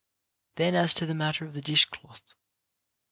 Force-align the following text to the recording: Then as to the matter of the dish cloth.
Then 0.55 0.73
as 0.73 0.95
to 0.95 1.05
the 1.05 1.13
matter 1.13 1.45
of 1.45 1.53
the 1.53 1.61
dish 1.61 1.85
cloth. 1.85 2.33